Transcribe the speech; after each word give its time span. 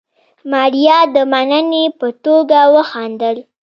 ماريا 0.51 0.99
د 1.15 1.17
مننې 1.31 1.85
په 1.99 2.07
توګه 2.23 2.59
وخندل. 2.75 3.37